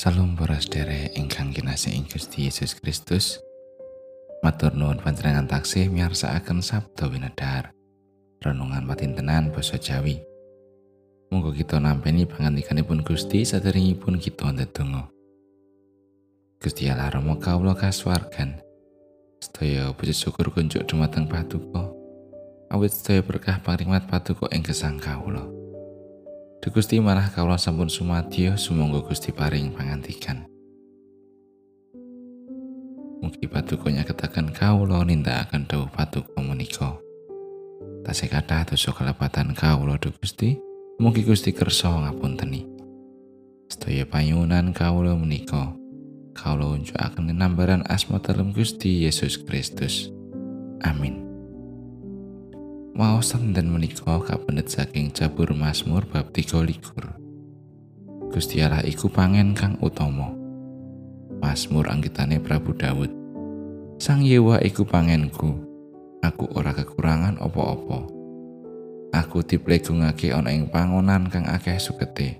[0.00, 3.36] Salam para sedherek ingkang kinasih ing Gusti Yesus Kristus.
[4.40, 7.76] Matur nuwun panjenengan taksih miyarsakaken sabda winedhar.
[8.40, 10.24] Renungan patintenan basa Jawi.
[11.28, 15.12] Monggo kita nampi pangandikanipun Gusti saderengipun kita ndedonga.
[16.64, 18.56] Gusti Allah Rama kawula kasuwargan.
[19.44, 21.92] Sedaya puji syukur kunjuk dumateng Paduka.
[22.72, 25.59] Awit sedaya berkah pangrimat Paduka ing gesang kawula.
[26.60, 30.44] Duh Gusti marah kawula sampun sumadyo sumangga Gusti paring pangantikan.
[33.24, 37.00] Mugi paduka nyaketaken kawula nindakaken dawuh paduka menika.
[38.04, 40.60] Tasih kathah dosa kelepatan kawula Duh Gusti,
[41.00, 42.68] mugi Gusti kersa ngapunteni.
[43.72, 45.72] Sedaya panyunan kawula menika
[46.36, 50.12] kawula unjukaken nambaran asma dalem Gusti Yesus Kristus.
[50.84, 51.29] Amin.
[53.00, 58.28] Waosan dan menika kapendet saking Jabur Mazmur bab 23.
[58.28, 60.28] Gusti Allah iku pangen kang utama.
[61.40, 63.08] Mazmur anggitane Prabu Daud.
[63.96, 65.64] Sang Yewa iku pangenku.
[66.20, 68.04] Aku ora kekurangan opo-opo.
[69.16, 72.36] Aku diplegungake ana ing pangonan kang akeh sukete.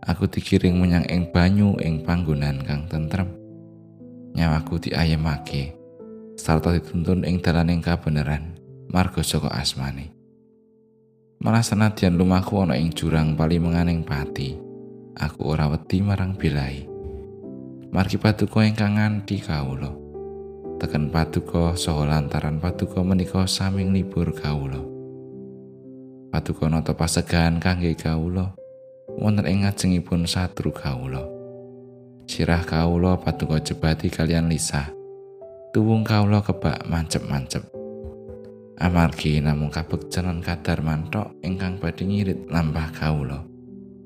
[0.00, 3.28] Aku dikiring menyang ing banyu ing panggonan kang tentrem.
[4.32, 5.76] Nyawaku diayemake
[6.40, 8.53] sarta dituntun ing dalaning kabeneran.
[8.90, 10.14] Marga saka asmane.
[11.44, 14.56] Malah senadyan lumaku ana ing jurang pali menganing pati,
[15.18, 16.88] aku ora wedi marang bilai.
[17.94, 19.92] Margi paduka ingkang nganti kawula.
[20.82, 24.82] Teken paduka saha lantaran paduka menika saming libur kawula.
[26.34, 28.50] Paduka nata pasegahan kangge kawula
[29.14, 31.22] wonten ing ngajengipun satru kawula.
[32.26, 34.90] Sirah kawula paduka jebati kalian lisah.
[35.70, 37.73] Tuwung kawula kebak mancep-mancep.
[38.74, 43.46] Amargi namung kabektenan kadar mantok ingkang badhe ngirit lampah kawula.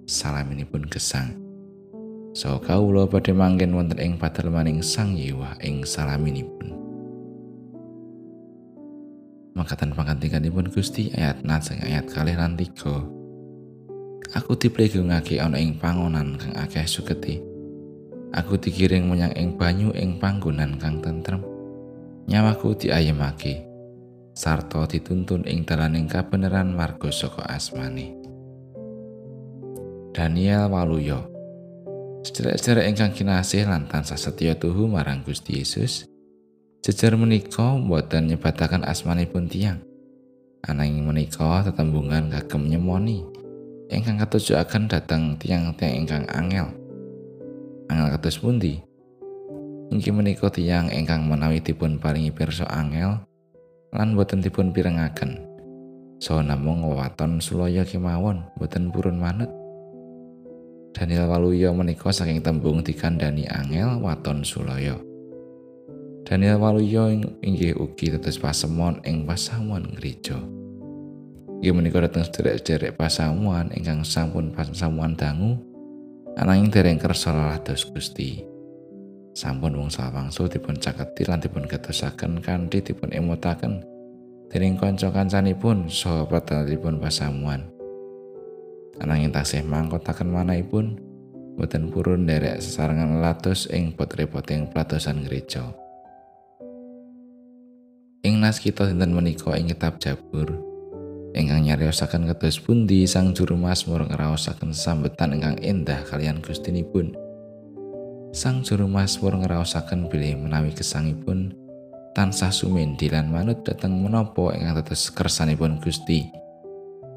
[0.05, 1.37] Salaminipun gesang.
[2.37, 6.77] So kawula badhe manggen wonten ing padelmaning sang yewa ing salaminipun.
[9.57, 12.55] Makatan pangantikanipun Gusti ayat naseng ayat kalih lan
[14.37, 17.41] aku diplegungake ana ing pangonan kang akeh suketi
[18.37, 21.41] aku dikiring menyang ing banyu ing panggonan kang tentrem.
[22.29, 23.68] Nyawaku diayemake
[24.39, 28.15] sarta dituntun ing dalaning kabeneran marga saka asmane.
[30.15, 31.27] Daniel Waluyo
[32.23, 36.07] Sederek-sederek ingkang kinasih lan tansah setya tuhu marang Gusti Yesus.
[36.87, 39.83] Jejer menika mboten nyebataken asmanipun tiang.
[40.63, 43.27] Ananging menika tetembungan kagem nyemoni
[43.91, 46.71] ingkang katujuaken dhateng tiang-tiang ingkang angel.
[47.91, 48.79] Angel kados pundi?
[49.91, 53.28] Inggih menika tiang ingkang menawi dipun paringi pirsa angel
[53.95, 55.41] lan boten dipun pirengaken.
[56.19, 59.49] So namung wewaton sulaya kemawon boten purun manut.
[60.93, 64.99] Daniel Waluyo menika saking tembung dikandani angel waton sulaya.
[66.27, 67.09] Daniel Waluyo
[67.41, 70.37] inggih ugi tetes pasemon ing pasamuan gereja.
[71.63, 75.57] Inggih menika dhateng sederek-sederek pasamuan ingkang sampun pasamuan dangu
[76.37, 78.58] ananging dereng kersa lados Gusti.
[79.39, 83.87] Sampun wong sawangsul dipun caketi lan dipun gatosaken kanthi dipun emotaken
[84.51, 87.63] dening kanca-kancanipun saha pratanipun pasamuan.
[88.99, 90.99] Ananging tasih mangkotaken manahipun
[91.55, 95.71] boten purun derek sesarengan latos ing pot-repoting platosan gereja.
[98.27, 100.51] Ing nas kita dinten menika ing kitab Jabur
[101.39, 107.28] ingkang nyariosaken kados pundi sang juru Mazmur ngraosaken sambetan ingkang endah kalian Gustinipun.
[108.29, 108.37] Pun.
[108.37, 111.57] Sang juru Mazmur ngraosaken bilih menawi gesangipun
[112.13, 116.29] tansah sumendhi lan manut dhateng menapa ingkang tetes kersanipun Gusti.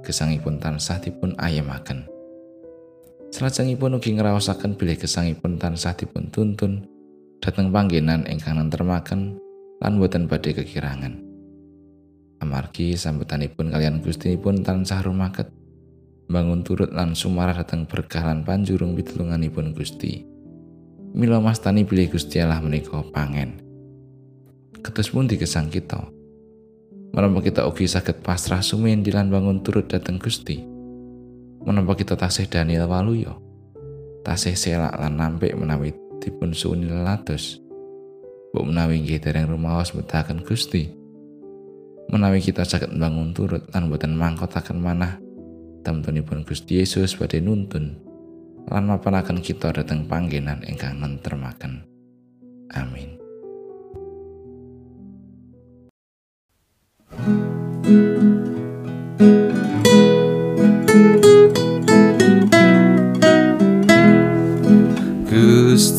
[0.08, 2.08] Gesangipun tansah dipun ayemaken.
[3.32, 6.88] Salajengipun ugi ngraosaken bilih gesangipun tansah dipun tuntun
[7.44, 9.36] dhateng panggenan ingkang nentremaken
[9.84, 11.20] lan boten badhe kekirangan.
[12.42, 15.52] Amargi sambutanipun kalian Gustinipun tansah rumaket
[16.32, 20.31] bangun turut lan sumarah dhateng berkah lan panjurung pitulunganipun Gusti.
[21.12, 23.60] Mila mastani bilih Gusti Allah menika pangen.
[24.80, 26.08] Ketus pun dikesang kita.
[27.12, 30.64] Menapa kita ugi saged pasrah sumin dilan bangun turut dateng Gusti.
[31.68, 33.44] Menapa kita tasih Daniel Waluyo.
[34.24, 35.92] Tasih selak lan nampik menawi
[36.24, 37.60] dipun suuni lelados.
[38.56, 40.96] Buk menawi nggih dereng rumaos betahaken Gusti.
[42.08, 45.20] Menawi kita saged bangun turut lan boten mangkotaken manah
[45.84, 48.11] temtunipun Gusti Yesus badhe nuntun
[48.68, 51.88] lan mapanaken kita dateng panggenan ingkang nentremaken.
[52.76, 53.18] Amin.
[65.32, 65.92] Good.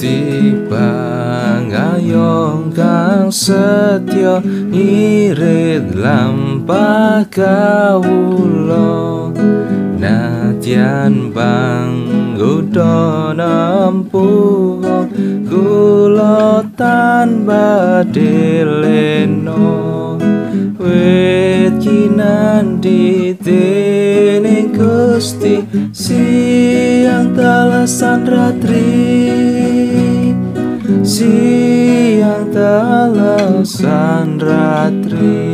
[1.72, 9.32] pangayong kang setya irit lampah kawula
[9.96, 11.32] nadyan
[12.42, 14.82] panggoda nampuh
[15.46, 20.18] kula tanpa deleno
[20.74, 25.62] wit kinandi dening Gusti
[25.94, 28.90] siang talasan ratri
[31.06, 35.51] siang talasan ratri